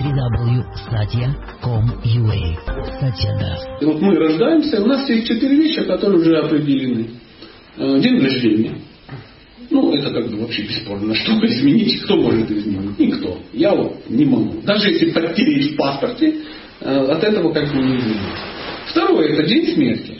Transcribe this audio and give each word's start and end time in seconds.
www.satya.com.ua 0.00 1.36
Сатья 3.00 3.58
Вот 3.82 4.00
мы 4.00 4.16
рождаемся, 4.16 4.82
у 4.82 4.86
нас 4.86 5.06
есть 5.10 5.28
четыре 5.28 5.56
вещи, 5.56 5.84
которые 5.84 6.20
уже 6.20 6.38
определены. 6.38 7.10
Э, 7.76 8.00
день 8.00 8.18
рождения. 8.22 8.78
Ну, 9.68 9.92
это 9.94 10.10
как 10.10 10.30
бы 10.30 10.38
вообще 10.38 10.62
бесспорно. 10.62 11.14
Что 11.14 11.32
изменить? 11.46 12.00
Кто 12.02 12.16
может 12.16 12.50
изменить? 12.50 12.98
Никто. 12.98 13.38
Я 13.52 13.74
вот 13.74 14.08
не 14.08 14.24
могу. 14.24 14.62
Даже 14.62 14.90
если 14.90 15.10
подтереть 15.10 15.74
в 15.74 15.76
паспорте, 15.76 16.34
э, 16.80 17.06
от 17.10 17.22
этого 17.22 17.52
как 17.52 17.70
бы 17.70 17.78
не 17.82 17.98
изменить. 17.98 18.16
Второе, 18.86 19.28
это 19.28 19.42
день 19.46 19.74
смерти. 19.74 20.18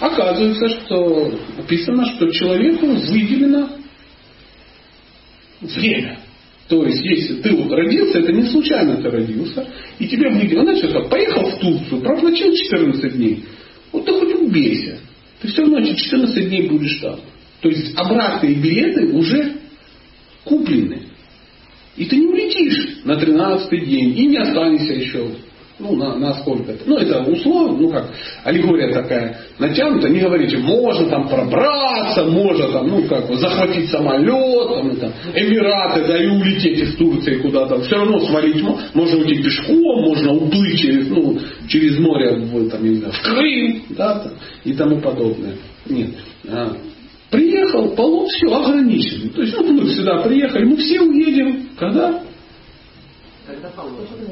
Оказывается, 0.00 0.68
что 0.68 1.32
написано, 1.56 2.06
что 2.06 2.28
человеку 2.30 2.86
выделено 2.86 3.68
время. 5.60 6.18
То 6.72 6.86
есть, 6.86 7.04
если 7.04 7.34
ты 7.42 7.54
вот 7.54 7.70
родился, 7.70 8.20
это 8.20 8.32
не 8.32 8.44
случайно 8.44 8.96
ты 8.96 9.10
родился, 9.10 9.68
и 9.98 10.08
тебе 10.08 10.30
выделено, 10.30 10.74
знаешь, 10.74 10.80
как 10.90 11.10
поехал 11.10 11.50
в 11.50 11.58
Турцию, 11.58 12.00
проплачил 12.00 12.50
14 12.50 13.14
дней, 13.14 13.44
вот 13.92 14.06
ты 14.06 14.12
хоть 14.14 14.34
убейся, 14.36 14.98
ты 15.42 15.48
все 15.48 15.60
равно 15.60 15.80
эти 15.80 15.94
14 15.94 16.48
дней 16.48 16.68
будешь 16.70 16.98
там. 17.02 17.20
То 17.60 17.68
есть 17.68 17.94
обратные 17.94 18.54
билеты 18.54 19.08
уже 19.08 19.56
куплены. 20.44 21.02
И 21.98 22.06
ты 22.06 22.16
не 22.16 22.26
улетишь 22.26 23.00
на 23.04 23.16
13 23.16 23.68
день 23.86 24.18
и 24.18 24.26
не 24.28 24.38
останешься 24.38 24.94
еще 24.94 25.28
ну, 25.82 25.96
на, 25.96 26.16
на 26.16 26.34
сколько-то. 26.34 26.84
Ну, 26.86 26.96
это 26.96 27.20
условно, 27.22 27.78
ну 27.78 27.90
как, 27.90 28.10
аллегория 28.44 28.92
такая 28.92 29.36
натянута. 29.58 30.08
Не 30.08 30.20
говорите, 30.20 30.56
можно 30.58 31.08
там 31.08 31.28
пробраться, 31.28 32.24
можно 32.24 32.68
там, 32.68 32.88
ну 32.88 33.02
как, 33.08 33.32
захватить 33.34 33.90
самолет, 33.90 34.68
там, 34.68 34.96
там, 34.96 35.12
Эмираты, 35.34 36.06
да, 36.06 36.22
и 36.22 36.28
улететь 36.28 36.78
из 36.78 36.96
Турции 36.96 37.38
куда-то. 37.38 37.80
Все 37.82 37.96
равно 37.96 38.20
свалить 38.20 38.62
можно 38.94 39.18
уйти 39.18 39.42
пешком, 39.42 40.02
можно 40.02 40.32
уплыть 40.32 40.78
через, 40.78 41.08
ну, 41.08 41.38
через 41.68 41.98
море 41.98 42.36
в, 42.36 42.70
там, 42.70 42.84
не 42.84 42.94
знаю, 42.96 43.12
в 43.12 43.22
Крым, 43.22 43.82
да, 43.90 44.20
там, 44.20 44.32
и 44.64 44.72
тому 44.74 45.00
подобное. 45.00 45.56
Нет. 45.86 46.10
А, 46.48 46.76
приехал, 47.30 47.90
полон, 47.90 48.28
все, 48.28 48.54
ограничено. 48.54 49.30
То 49.30 49.42
есть, 49.42 49.56
ну, 49.58 49.72
мы 49.72 49.90
сюда 49.90 50.22
приехали, 50.22 50.64
мы 50.64 50.76
все 50.76 51.00
уедем, 51.00 51.68
когда? 51.76 52.22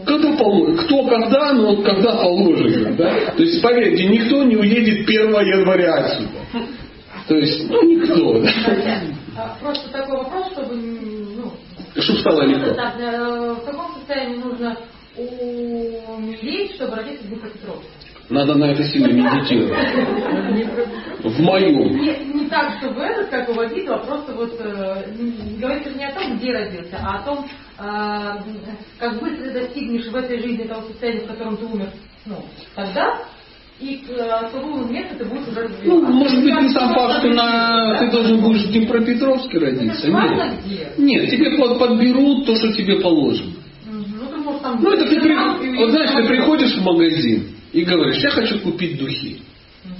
Когда 0.06 0.36
положено. 0.36 0.82
Кто 0.84 1.04
когда, 1.06 1.52
но 1.52 1.74
вот 1.74 1.84
когда 1.84 2.16
положено. 2.16 2.96
Да? 2.96 3.32
То 3.36 3.42
есть, 3.42 3.62
поверьте, 3.62 4.06
никто 4.06 4.42
не 4.44 4.56
уедет 4.56 5.08
1 5.08 5.30
января 5.30 5.94
отсюда. 5.94 6.68
То 7.28 7.36
есть, 7.36 7.68
ну, 7.68 7.82
никто. 7.82 8.40
Да? 8.40 8.50
А, 9.36 9.56
просто 9.60 9.90
такой 9.90 10.18
вопрос, 10.18 10.52
чтобы... 10.52 10.74
Ну, 10.76 11.52
чтобы 11.96 12.20
стало 12.20 12.42
легко. 12.42 12.80
Э, 12.80 13.54
в 13.54 13.64
каком 13.64 13.94
состоянии 13.94 14.36
нужно 14.42 14.76
умереть, 15.16 16.74
чтобы 16.74 16.96
родиться 16.96 17.26
Днепропетровске? 17.26 17.88
Надо 18.30 18.54
на 18.54 18.70
это 18.70 18.84
сильно 18.84 19.08
медитировать. 19.08 19.76
В 21.24 21.40
моем. 21.40 21.96
Не, 21.98 22.32
не 22.32 22.48
так, 22.48 22.78
чтобы 22.78 23.00
этот, 23.00 23.28
как 23.28 23.48
у 23.48 23.54
водителя, 23.54 23.94
а 23.94 23.98
просто 23.98 24.32
вот 24.34 24.54
э, 24.60 25.04
говорится 25.58 25.90
не 25.90 26.04
о 26.04 26.14
том, 26.14 26.38
где 26.38 26.52
родился, 26.52 26.96
а 27.02 27.18
о 27.18 27.24
том, 27.24 27.48
как 27.80 29.20
быстро 29.20 29.44
ты 29.44 29.52
достигнешь 29.52 30.06
в 30.06 30.14
этой 30.14 30.40
жизни 30.40 30.64
того 30.64 30.86
состояния, 30.88 31.20
в 31.20 31.26
котором 31.26 31.56
ты 31.56 31.64
умер 31.64 31.90
ну, 32.26 32.36
тогда, 32.74 33.22
и 33.80 33.96
к 33.96 34.10
э, 34.10 34.50
суровому 34.52 34.92
месту 34.92 35.16
ты 35.16 35.24
будешь 35.24 35.48
уже 35.48 35.62
развиваться. 35.62 35.86
Ну, 35.86 36.02
может 36.12 36.42
быть, 36.42 36.54
не 36.54 36.68
сам 36.68 36.92
факт, 36.92 37.18
что 37.18 37.28
на... 37.28 37.98
ты 37.98 38.10
должен 38.10 38.40
будешь 38.42 38.66
в 38.66 38.72
Днепропетровске 38.72 39.58
родиться. 39.58 40.08
Нет. 40.08 40.98
Нет, 40.98 41.30
тебе 41.30 41.56
подберут 41.56 42.44
то, 42.44 42.54
что 42.56 42.72
тебе 42.74 43.00
положено. 43.00 43.52
Ну, 43.86 44.58
там 44.60 44.82
ну 44.82 44.92
это 44.92 45.08
ты, 45.08 45.20
при... 45.20 45.76
вот 45.76 45.90
знаешь, 45.90 46.10
ты 46.10 46.28
приходишь 46.28 46.74
в 46.76 46.82
магазин, 46.82 47.48
и 47.72 47.82
говоришь, 47.82 48.18
я 48.18 48.30
хочу 48.30 48.60
купить 48.60 48.98
духи. 48.98 49.38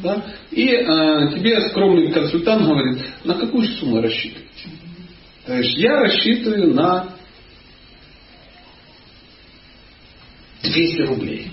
Да? 0.03 0.23
И 0.51 0.75
а, 0.75 1.29
тебе 1.29 1.61
скромный 1.69 2.11
консультант 2.13 2.67
говорит, 2.67 3.03
на 3.25 3.35
какую 3.35 3.67
сумму 3.67 4.03
рассчитываете? 4.03 4.51
То 5.47 5.57
есть 5.57 5.79
я 5.79 6.01
рассчитываю 6.01 6.75
на 6.75 7.09
200 10.63 11.01
рублей. 11.03 11.49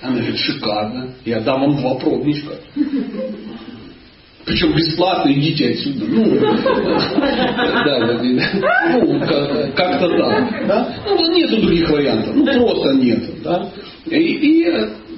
Она 0.00 0.16
говорит, 0.16 0.38
шикарно, 0.38 1.14
я 1.24 1.40
дам 1.40 1.60
вам 1.62 1.76
два 1.76 1.94
пробничка. 1.94 2.54
Причем 4.44 4.74
бесплатно, 4.74 5.30
идите 5.32 5.70
отсюда. 5.70 6.06
Ну, 6.06 6.24
да, 7.84 7.98
ну 8.92 9.20
как-то 9.74 10.08
так. 10.08 10.66
Да? 10.66 10.96
Ну, 11.06 11.34
нету 11.34 11.60
других 11.60 11.90
вариантов. 11.90 12.34
Ну, 12.34 12.44
просто 12.46 12.94
нету. 12.94 13.32
Да? 13.44 13.70
И, 14.06 14.16
и 14.16 14.64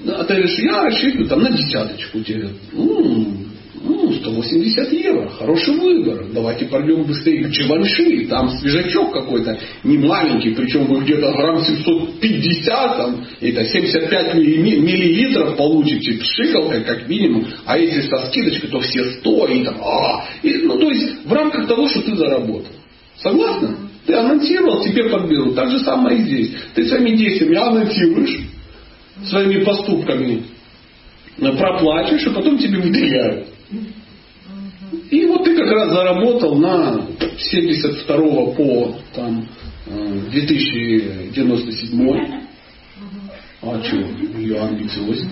а 0.09 0.25
ты 0.25 0.35
говоришь, 0.35 0.59
я 0.59 0.83
рассчитываю 0.83 1.29
там 1.29 1.43
на 1.43 1.51
десяточку 1.51 2.21
тебе. 2.21 2.49
Ну, 3.83 4.13
180 4.13 4.93
евро, 4.93 5.29
хороший 5.31 5.75
выбор. 5.75 6.27
Давайте 6.35 6.67
пойдем 6.67 7.05
быстрее 7.05 7.45
к 7.45 7.53
Чеванши, 7.53 8.27
там 8.27 8.51
свежачок 8.59 9.11
какой-то, 9.11 9.59
не 9.85 9.97
маленький, 9.97 10.51
причем 10.51 10.85
вы 10.85 11.03
где-то 11.03 11.33
грамм 11.33 11.65
750, 11.65 12.97
там, 12.99 13.25
это 13.41 13.65
75 13.65 14.35
миллилитров 14.35 15.57
получите, 15.57 16.19
пшикалка 16.19 16.81
как 16.83 17.09
минимум, 17.09 17.47
а 17.65 17.79
если 17.79 18.03
со 18.03 18.27
скидочкой, 18.27 18.69
то 18.69 18.81
все 18.81 19.03
100, 19.03 19.47
и 19.47 19.65
там, 19.65 19.77
а, 19.83 20.27
и, 20.43 20.53
ну, 20.59 20.79
то 20.79 20.91
есть 20.91 21.25
в 21.25 21.33
рамках 21.33 21.67
того, 21.67 21.89
что 21.89 22.03
ты 22.03 22.15
заработал. 22.17 22.73
Согласна? 23.17 23.77
Ты 24.07 24.15
анонсировал, 24.15 24.83
тебе 24.83 25.09
подберут. 25.09 25.55
Так 25.55 25.71
же 25.71 25.81
самое 25.81 26.19
и 26.19 26.23
здесь. 26.23 26.51
Ты 26.75 26.87
своими 26.87 27.17
действиями 27.17 27.57
анонсируешь, 27.57 28.41
своими 29.25 29.63
поступками 29.63 30.43
проплачешь, 31.39 32.27
и 32.27 32.31
потом 32.31 32.59
тебе 32.59 32.79
выделяют. 32.79 33.47
И 35.11 35.27
вот 35.27 35.45
ты 35.45 35.55
как 35.57 35.71
раз 35.71 35.91
заработал 35.91 36.57
на 36.57 37.07
72 37.39 38.17
по 38.55 38.97
там, 39.15 39.47
2097. 39.87 42.11
Э, 42.11 42.41
а 43.63 43.79
что, 43.83 43.97
я 44.39 44.65
амбициозен. 44.65 45.29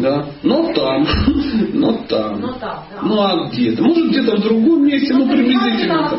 Да. 0.00 0.26
Но 0.42 0.72
там, 0.72 1.06
но 1.74 1.98
там. 2.08 2.40
Но 2.40 2.52
там 2.54 2.84
да. 2.90 3.02
Ну 3.02 3.20
а 3.20 3.50
где-то? 3.50 3.82
Может 3.82 4.08
где-то 4.08 4.38
в 4.38 4.40
другом 4.40 4.86
месте, 4.86 5.12
ну, 5.12 5.26
ну 5.26 5.32
приблизительно. 5.32 6.18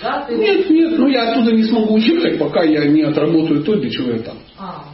да? 0.00 0.28
Нет, 0.30 0.70
нет, 0.70 0.96
ну 0.96 1.08
я 1.08 1.32
оттуда 1.32 1.50
не 1.52 1.64
смогу 1.64 1.94
уехать, 1.94 2.38
пока 2.38 2.62
я 2.62 2.86
не 2.86 3.02
отработаю 3.02 3.64
то, 3.64 3.74
для 3.74 3.90
чего 3.90 4.12
я 4.12 4.20
там. 4.20 4.36
А. 4.58 4.84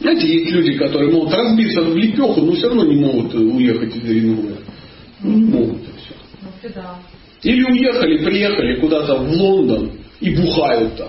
Знаете, 0.00 0.26
есть 0.28 0.50
люди, 0.50 0.78
которые 0.78 1.12
могут 1.12 1.34
разбиться 1.34 1.82
в 1.82 1.94
лепеху, 1.94 2.40
но 2.40 2.52
все 2.52 2.68
равно 2.68 2.84
не 2.86 2.96
могут 2.96 3.34
уехать 3.34 3.94
из 3.94 4.04
Оренбурга. 4.04 4.56
Ну, 5.22 5.30
не 5.30 5.44
могут 5.44 5.82
и 5.82 5.98
все. 5.98 6.14
Ну, 6.40 6.70
да. 6.74 6.98
Или 7.42 7.62
уехали, 7.64 8.24
приехали 8.24 8.80
куда-то 8.80 9.16
в 9.16 9.30
Лондон 9.30 9.92
и 10.20 10.34
бухают 10.34 10.96
там. 10.96 11.08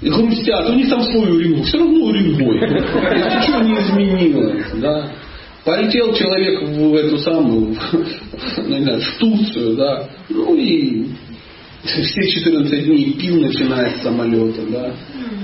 И 0.00 0.10
хрустят, 0.10 0.70
у 0.70 0.74
них 0.74 0.88
там 0.88 1.02
свой 1.02 1.26
Оренбург, 1.28 1.66
все 1.66 1.78
равно 1.78 2.08
Оренбург. 2.08 2.62
Ничего 2.62 3.62
не 3.62 3.74
изменилось. 3.80 4.66
Да? 4.80 5.12
Полетел 5.64 6.14
человек 6.14 6.68
в 6.68 6.94
эту 6.94 7.18
самую, 7.18 7.76
ну, 8.58 8.76
не 8.76 8.84
знаю, 8.84 9.00
в 9.00 9.18
Турцию, 9.18 9.76
да, 9.76 10.08
ну 10.28 10.54
и 10.54 11.08
все 11.82 12.28
14 12.28 12.84
дней 12.86 13.12
пил, 13.14 13.42
начиная 13.42 13.98
с 13.98 14.02
самолета, 14.02 14.62
да 14.70 14.94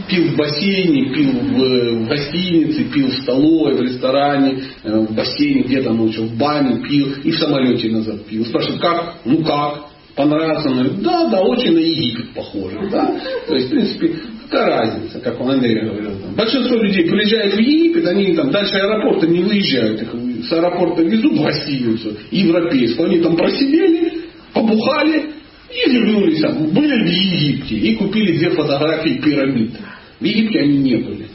пил 0.09 0.29
в 0.29 0.37
бассейне, 0.37 1.13
пил 1.13 1.31
в, 1.31 2.05
в 2.05 2.09
гостинице, 2.09 2.85
пил 2.85 3.09
в 3.09 3.23
столовой, 3.23 3.75
в 3.75 3.83
ресторане, 3.83 4.63
э, 4.83 4.99
в 4.99 5.15
бассейне, 5.15 5.63
где-то 5.63 5.93
ночью, 5.93 6.25
в 6.25 6.37
бане 6.37 6.83
пил 6.83 7.13
и 7.23 7.31
в 7.31 7.37
самолете 7.37 7.91
назад 7.91 8.25
пил. 8.27 8.45
Спрашивают, 8.47 8.81
как? 8.81 9.17
Ну 9.25 9.43
как? 9.45 9.87
Понравился? 10.15 10.69
Он 10.69 10.75
говорит, 10.75 11.03
да, 11.03 11.29
да, 11.29 11.41
очень 11.41 11.73
на 11.73 11.79
Египет 11.79 12.35
похоже. 12.35 12.89
Да? 12.91 13.21
То 13.49 13.55
есть, 13.55 13.67
в 13.67 13.71
принципе, 13.71 14.17
какая 14.49 14.67
разница, 14.67 15.19
как 15.19 15.41
он 15.41 15.51
Андрей 15.51 15.81
говорил. 15.81 16.13
Там. 16.21 16.35
Большинство 16.37 16.77
людей 16.77 17.05
приезжают 17.09 17.55
в 17.55 17.59
Египет, 17.59 18.07
они 18.07 18.35
там 18.35 18.51
дальше 18.51 18.77
аэропорта 18.77 19.27
не 19.27 19.41
выезжают, 19.41 20.03
их 20.03 20.09
с 20.45 20.53
аэропорта 20.53 21.03
везут 21.03 21.33
в 21.33 21.43
гостиницу 21.43 22.17
европейскую. 22.31 23.09
Они 23.09 23.21
там 23.21 23.37
просидели, 23.37 24.23
побухали, 24.53 25.34
и 25.75 25.91
вернулись, 25.91 26.41
были 26.73 27.03
в 27.03 27.09
Египте 27.09 27.77
и 27.77 27.97
купили 27.97 28.39
две 28.39 28.51
фотографии 28.51 29.21
пирамид. 29.21 29.73
В 30.21 30.25
Египте 30.25 30.61
они 30.61 30.79
не 30.79 30.97
были. 30.97 31.27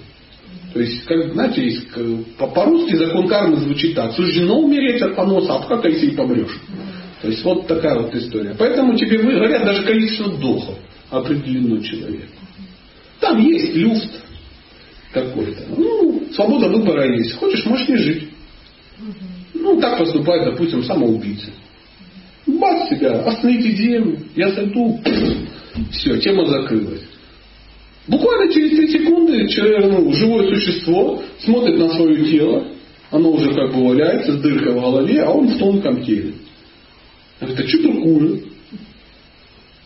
То 0.74 0.80
есть, 0.82 1.04
как, 1.06 1.34
знаете, 1.34 1.82
по-русски 2.38 2.96
закон 2.96 3.28
кармы 3.28 3.58
звучит 3.58 3.96
так. 3.96 4.14
Суждено 4.14 4.60
умереть 4.60 5.02
от 5.02 5.16
поноса, 5.16 5.56
а 5.56 5.68
как 5.68 5.86
если 5.86 6.12
и 6.12 6.16
помрешь. 6.16 6.58
То 7.22 7.28
есть 7.28 7.44
вот 7.44 7.68
такая 7.68 8.00
вот 8.00 8.16
история. 8.16 8.56
Поэтому 8.58 8.96
тебе 8.96 9.18
говорят 9.18 9.66
даже 9.66 9.84
количество 9.84 10.30
вдохов 10.30 10.78
определено 11.10 11.82
человеку. 11.82 12.32
Там 13.20 13.40
есть 13.40 13.76
люфт 13.76 14.22
какой-то. 15.12 15.64
Ну, 15.76 16.28
свобода 16.34 16.70
выбора 16.70 17.14
есть. 17.18 17.34
Хочешь, 17.36 17.66
можешь 17.66 17.90
не 17.90 17.98
жить. 17.98 18.30
Ну, 19.54 19.82
так 19.82 19.98
поступает, 19.98 20.46
допустим, 20.46 20.84
самоубийцы. 20.84 21.52
Бац 22.60 22.90
себя, 22.90 23.22
остановите 23.22 23.72
землю, 23.72 24.20
я 24.36 24.52
сойду, 24.52 25.00
все, 25.92 26.18
тема 26.20 26.46
закрылась. 26.46 27.04
Буквально 28.08 28.52
через 28.52 28.72
три 28.72 28.88
секунды 28.88 29.48
человек, 29.50 29.92
ну, 29.92 30.12
живое 30.14 30.56
существо 30.56 31.22
смотрит 31.40 31.78
на 31.78 31.90
свое 31.90 32.26
тело, 32.26 32.68
оно 33.12 33.32
уже 33.32 33.54
как 33.54 33.74
бы 33.74 33.88
валяется 33.88 34.34
с 34.34 34.42
дыркой 34.42 34.74
в 34.74 34.82
голове, 34.82 35.22
а 35.24 35.32
он 35.32 35.48
в 35.48 35.58
тонком 35.58 36.04
теле. 36.04 36.34
Говорит, 37.40 37.60
а 37.60 37.68
что 37.68 37.94
такое? 37.94 38.42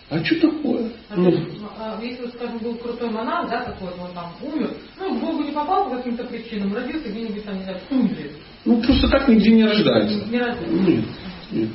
А 0.10 0.24
что 0.24 0.36
такое? 0.42 0.92
А 1.10 1.16
Ну, 1.16 1.34
а, 1.78 2.00
Если, 2.02 2.28
скажем, 2.28 2.60
был 2.60 2.76
крутой 2.76 3.10
монах, 3.10 3.50
да, 3.50 3.66
такой, 3.66 3.90
он 4.00 4.14
там 4.14 4.32
умер, 4.42 4.72
ну, 5.00 5.16
в 5.16 5.20
Богу 5.20 5.44
не 5.44 5.52
попал 5.52 5.90
по 5.90 5.98
каким-то 5.98 6.24
причинам, 6.26 6.74
родился 6.74 7.10
где-нибудь 7.10 7.44
там, 7.44 7.58
не 7.58 7.64
знаю, 7.64 7.80
в 7.80 7.90
тундре. 7.90 8.32
ну, 8.66 8.82
просто 8.82 9.08
так 9.10 9.28
нигде 9.28 9.52
не 9.52 9.64
рождается. 9.64 10.26
Не 10.30 10.40
родился. 10.40 10.74
Нет, 10.74 11.06
нет. 11.52 11.70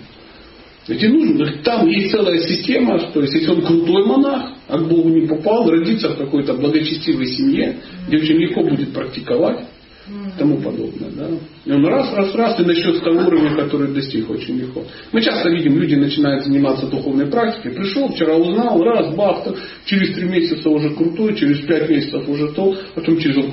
Ведь 0.88 1.02
и 1.02 1.08
нужно, 1.08 1.52
там 1.62 1.86
есть 1.86 2.10
целая 2.10 2.38
система, 2.40 2.98
то 3.12 3.20
есть 3.20 3.34
если 3.34 3.50
он 3.50 3.62
крутой 3.62 4.06
монах, 4.06 4.54
а 4.68 4.78
к 4.78 4.88
Богу 4.88 5.10
не 5.10 5.26
попал, 5.26 5.68
родится 5.70 6.08
в 6.08 6.16
какой-то 6.16 6.54
благочестивой 6.54 7.26
семье, 7.26 7.76
где 8.06 8.16
очень 8.16 8.36
легко 8.36 8.62
будет 8.62 8.94
практиковать 8.94 9.66
и 10.08 10.38
тому 10.38 10.56
подобное. 10.56 11.10
Да? 11.10 11.28
И 11.66 11.70
он 11.70 11.84
раз, 11.84 12.10
раз, 12.14 12.34
раз 12.34 12.58
и 12.58 12.64
начнет 12.64 12.96
с 12.96 13.00
того 13.00 13.20
уровня, 13.20 13.54
который 13.54 13.92
достиг 13.92 14.30
очень 14.30 14.56
легко. 14.58 14.82
Мы 15.12 15.20
часто 15.20 15.50
видим, 15.50 15.78
люди 15.78 15.94
начинают 15.94 16.44
заниматься 16.44 16.86
духовной 16.86 17.26
практикой. 17.26 17.72
Пришел, 17.72 18.08
вчера 18.08 18.36
узнал, 18.36 18.82
раз, 18.82 19.14
бах, 19.14 19.44
то, 19.44 19.54
через 19.84 20.14
три 20.14 20.26
месяца 20.26 20.70
уже 20.70 20.94
крутой, 20.94 21.36
через 21.36 21.60
пять 21.66 21.90
месяцев 21.90 22.26
уже 22.26 22.48
то, 22.52 22.74
потом 22.94 23.18
через. 23.18 23.44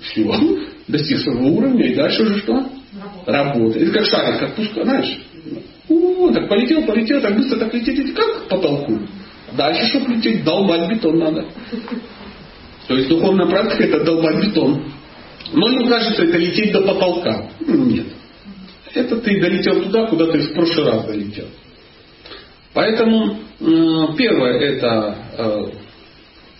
Все, 0.00 0.24
достиг 0.88 1.18
своего 1.20 1.48
уровня, 1.48 1.86
и 1.86 1.94
дальше 1.94 2.22
уже 2.22 2.38
что? 2.38 2.68
Работа. 3.26 3.78
Это 3.78 3.92
как 3.92 4.06
шарик 4.06 4.42
отпуска, 4.42 4.84
знаешь? 4.84 5.18
У, 5.88 6.30
так 6.32 6.48
полетел, 6.48 6.84
полетел, 6.84 7.20
так 7.20 7.36
быстро 7.36 7.58
так 7.58 7.74
лететь, 7.74 7.98
лететь, 7.98 8.14
как 8.14 8.44
к 8.44 8.48
потолку. 8.48 9.00
Дальше, 9.56 9.86
чтобы 9.86 10.14
лететь, 10.14 10.44
долбать 10.44 10.88
бетон 10.90 11.18
надо. 11.18 11.46
То 12.88 12.96
есть 12.96 13.08
духовная 13.08 13.46
практика 13.46 13.84
это 13.84 14.04
долбать 14.04 14.46
бетон. 14.46 14.92
Но 15.52 15.68
им 15.68 15.88
кажется, 15.88 16.24
это 16.24 16.38
лететь 16.38 16.72
до 16.72 16.82
потолка. 16.82 17.48
Нет. 17.60 18.06
Это 18.94 19.16
ты 19.16 19.40
долетел 19.40 19.82
туда, 19.82 20.06
куда 20.06 20.26
ты 20.26 20.38
в 20.38 20.54
прошлый 20.54 20.86
раз 20.86 21.06
долетел. 21.06 21.46
Поэтому 22.74 23.38
первое 24.16 24.58
это 24.60 25.16
э, 25.36 25.64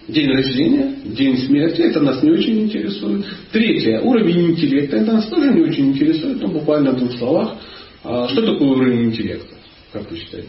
день 0.09 0.29
рождения, 0.31 0.97
день 1.05 1.39
смерти, 1.39 1.83
это 1.83 2.01
нас 2.01 2.23
не 2.23 2.31
очень 2.31 2.63
интересует. 2.63 3.25
Третье, 3.53 4.01
уровень 4.01 4.53
интеллекта, 4.53 4.97
это 4.97 5.13
нас 5.13 5.29
тоже 5.29 5.53
не 5.53 5.63
очень 5.63 5.91
интересует, 5.91 6.41
но 6.41 6.49
буквально 6.49 6.93
в 6.93 6.99
двух 6.99 7.13
словах. 7.19 7.57
А 8.05 8.29
Что 8.29 8.43
такое 8.43 8.69
уровень 8.69 9.11
интеллекта, 9.11 9.55
как 9.93 10.11
вы 10.11 10.17
считаете? 10.19 10.49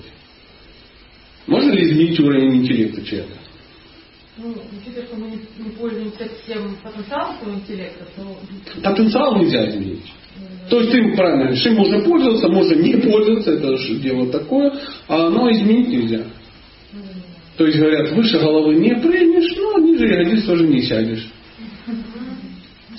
Можно 1.46 1.72
ли 1.72 1.92
изменить 1.92 2.20
уровень 2.20 2.62
интеллекта 2.62 3.04
человека? 3.04 3.38
Ну, 4.36 4.56
учитывая, 4.82 5.06
что 5.06 5.16
мы 5.18 5.30
не, 5.30 5.70
пользуемся 5.78 6.28
всем 6.44 6.76
потенциалом 6.82 7.38
своего 7.38 7.60
интеллекта, 7.60 8.06
то 8.16 8.82
Потенциал 8.82 9.38
нельзя 9.38 9.70
изменить. 9.70 10.12
То 10.70 10.80
есть 10.80 10.92
ты 10.92 11.16
правильно 11.16 11.54
им 11.54 11.76
можно 11.76 12.00
пользоваться, 12.02 12.48
можно 12.48 12.76
не 12.76 12.96
пользоваться, 12.96 13.52
это 13.52 13.78
же 13.78 13.96
дело 13.98 14.32
такое, 14.32 14.74
а 15.08 15.28
оно 15.28 15.52
изменить 15.52 15.90
нельзя. 15.90 16.26
То 17.58 17.66
есть 17.68 17.78
говорят, 17.78 18.12
выше 18.12 18.40
головы 18.40 18.76
не 18.76 18.96
прыгнешь, 18.96 19.56
но 19.58 19.80
ниже 19.80 20.08
ягодиц 20.08 20.44
тоже 20.46 20.68
не 20.68 20.82
сядешь. 20.82 21.28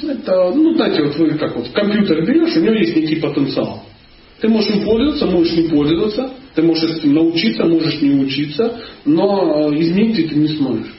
Это, 0.02 0.52
ну, 0.54 0.74
знаете, 0.74 1.02
вот 1.02 1.16
вы 1.16 1.30
как 1.30 1.56
вот 1.56 1.68
компьютер 1.70 2.24
берешь, 2.24 2.56
у 2.56 2.60
него 2.60 2.74
есть 2.74 2.94
некий 2.94 3.16
потенциал. 3.16 3.84
Ты 4.40 4.48
можешь 4.48 4.70
им 4.70 4.84
пользоваться, 4.84 5.26
можешь 5.26 5.54
не 5.56 5.68
пользоваться, 5.68 6.30
ты 6.54 6.62
можешь 6.62 6.96
этим 6.96 7.14
научиться, 7.14 7.64
можешь 7.64 8.00
не 8.00 8.10
учиться, 8.10 8.80
но 9.04 9.70
э, 9.72 9.80
изменить 9.80 10.28
ты 10.28 10.34
не 10.34 10.48
сможешь. 10.48 10.92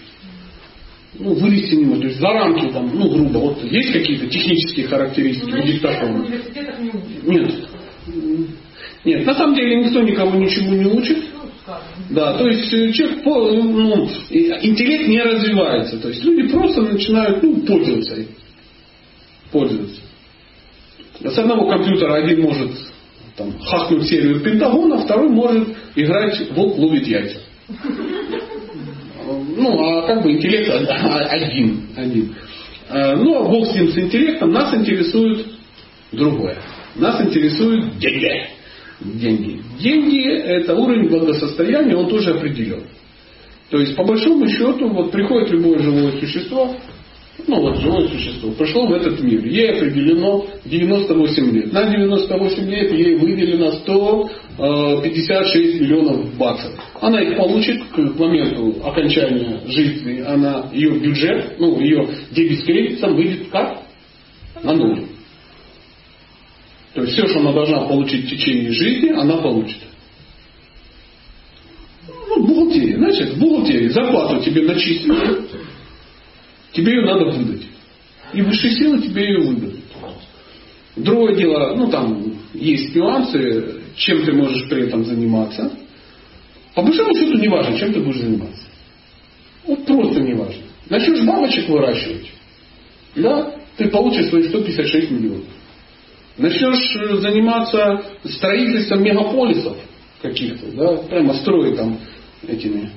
Ну, 1.18 1.34
вылезти 1.34 1.76
не 1.76 1.86
можешь. 1.86 2.02
То 2.02 2.08
есть 2.08 2.20
за 2.20 2.28
рамки 2.28 2.74
там, 2.74 2.92
ну, 2.94 3.10
грубо, 3.10 3.38
вот 3.38 3.64
есть 3.64 3.92
какие-то 3.92 4.28
технические 4.28 4.88
характеристики 4.88 5.52
ну, 5.52 5.60
у 5.60 5.66
диктофона? 5.66 6.28
Нет. 7.24 7.70
Нет, 9.06 9.26
на 9.26 9.36
самом 9.36 9.56
деле 9.56 9.84
никто 9.84 10.02
никого 10.02 10.36
ничему 10.36 10.74
не 10.74 10.86
учит. 10.86 11.18
Ну. 12.10 12.16
Да, 12.16 12.38
то 12.38 12.48
есть 12.48 12.72
э, 12.74 12.92
человек, 12.92 13.24
ну, 13.26 14.10
и- 14.30 14.50
интеллект 14.68 15.08
не 15.08 15.22
развивается. 15.22 15.98
То 16.00 16.10
есть 16.10 16.24
люди 16.24 16.52
просто 16.52 16.82
начинают 16.82 17.42
ну, 17.42 17.62
пользоваться. 17.66 18.16
Пользоваться. 19.52 20.02
С 21.22 21.38
одного 21.38 21.68
компьютера 21.68 22.16
один 22.16 22.42
может 22.42 22.72
там, 23.38 23.58
хакнуть 23.60 24.08
серию 24.08 24.42
Пентагона, 24.42 25.00
второй 25.00 25.30
может 25.30 25.70
играть 25.96 26.52
«Волк 26.52 26.78
ловит 26.78 27.08
яйца». 27.08 27.40
Ну, 29.28 29.84
а 29.84 30.06
как 30.06 30.24
бы 30.24 30.34
интеллект 30.34 30.70
один. 30.70 31.90
один. 31.96 32.36
Э, 32.90 33.16
Ну, 33.16 33.36
а 33.36 33.50
бог 33.50 33.68
с 33.68 33.74
ним 33.74 33.90
с 33.90 33.98
интеллектом, 33.98 34.52
нас 34.52 34.74
интересует 34.76 35.48
другое. 36.12 36.58
Нас 36.96 37.20
интересуют 37.22 37.98
деньги. 37.98 38.48
Деньги. 39.00 39.62
Деньги– 39.80 40.30
это 40.32 40.76
уровень 40.76 41.10
благосостояния, 41.10 41.96
он 41.96 42.08
тоже 42.08 42.32
определен. 42.32 42.84
То 43.70 43.80
есть, 43.80 43.96
по 43.96 44.04
большому 44.04 44.48
счету, 44.48 44.90
вот 44.90 45.12
приходит 45.12 45.52
любое 45.52 45.80
живое 45.80 46.12
существо, 46.20 46.76
ну 47.48 47.62
вот 47.62 47.80
живое 47.80 48.08
существо, 48.08 48.52
пришло 48.52 48.88
в 48.88 48.94
этот 48.94 49.20
мир, 49.22 49.46
ей 49.46 49.72
определено 49.72 50.46
98 50.64 51.52
лет. 51.52 51.74
На 51.74 51.90
98 51.90 52.70
лет 52.70 52.94
ей 52.94 53.16
выделено 53.16 53.72
156 53.72 55.82
миллионов 55.82 56.34
баксов. 56.38 56.72
Она 57.02 57.22
их 57.22 57.36
получит 57.38 57.84
к 57.92 57.98
моменту 57.98 58.76
окончания 58.84 59.62
жизни, 59.68 60.22
она, 60.22 60.70
ее 60.74 60.92
бюджет, 60.92 61.56
ну 61.60 61.82
ее 61.82 62.08
дебет 62.32 63.00
с 63.00 63.08
выйдет 63.08 63.50
как? 63.52 63.82
На 64.64 64.74
нуль. 64.74 65.04
То 66.96 67.02
есть 67.02 67.14
все, 67.14 67.28
что 67.28 67.40
она 67.42 67.52
должна 67.52 67.82
получить 67.82 68.26
в 68.26 68.30
течение 68.30 68.72
жизни, 68.72 69.10
она 69.10 69.38
получит. 69.38 69.82
Ну, 72.08 72.48
бухгалтерия, 72.48 72.98
значит, 72.98 73.34
в 73.34 73.38
бухгалтерии 73.40 73.90
зарплату 73.90 74.42
тебе 74.42 74.62
начислили, 74.62 75.42
тебе 76.72 76.94
ее 76.94 77.06
надо 77.06 77.26
выдать. 77.26 77.64
И 78.34 78.42
высшие 78.42 78.76
силы 78.76 79.02
тебе 79.02 79.26
ее 79.26 79.40
выдадут. 79.42 79.82
Другое 80.96 81.36
дело, 81.36 81.76
ну 81.76 81.90
там 81.92 82.34
есть 82.54 82.96
нюансы, 82.96 83.82
чем 83.98 84.24
ты 84.24 84.32
можешь 84.32 84.70
при 84.70 84.88
этом 84.88 85.04
заниматься. 85.04 85.78
По 86.76 86.82
большому 86.82 87.14
счету 87.14 87.38
не 87.38 87.50
важно, 87.50 87.78
чем 87.78 87.92
ты 87.92 88.00
будешь 88.00 88.22
заниматься. 88.22 88.64
Вот 89.68 89.86
просто 89.86 90.22
не 90.22 90.34
важно. 90.34 90.64
Начнешь 90.90 91.26
бабочек 91.26 91.68
выращивать, 91.68 92.32
да, 93.16 93.54
ты 93.76 93.90
получишь 93.90 94.30
свои 94.30 94.44
156 94.44 95.12
миллионов. 95.12 95.55
Начнешь 96.38 96.96
э, 96.98 97.16
заниматься 97.22 98.04
строительством 98.26 99.04
мегаполисов 99.04 99.78
каких-то, 100.22 100.72
да, 100.72 100.98
прямо 101.08 101.34
строить 101.36 101.78
там 101.78 101.98
этими, 102.46 102.92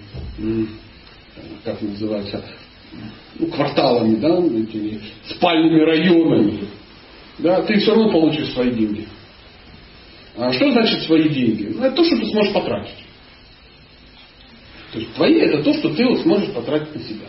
как 1.64 1.80
называется, 1.80 2.44
ну, 3.38 3.46
кварталами, 3.46 4.16
да, 4.16 4.38
этими 4.38 5.00
спальными 5.28 5.80
районами, 5.80 6.68
да, 7.38 7.62
ты 7.62 7.78
все 7.78 7.94
равно 7.94 8.10
получишь 8.10 8.52
свои 8.52 8.72
деньги. 8.72 9.06
А 10.36 10.52
что 10.52 10.72
значит 10.72 11.02
свои 11.02 11.28
деньги? 11.28 11.72
Ну, 11.74 11.84
это 11.84 11.96
то, 11.96 12.04
что 12.04 12.16
ты 12.16 12.26
сможешь 12.26 12.52
потратить. 12.52 13.04
То 14.92 14.98
есть 14.98 15.12
твои 15.14 15.34
это 15.34 15.62
то, 15.62 15.74
что 15.74 15.94
ты 15.94 16.04
вот 16.06 16.20
сможешь 16.22 16.50
потратить 16.52 16.94
на 16.94 17.02
себя. 17.02 17.26